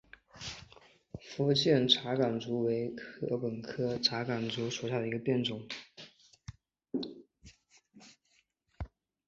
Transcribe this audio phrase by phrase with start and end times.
[1.19, 5.61] 福建茶竿竹为禾本科茶秆竹属下的一个变种。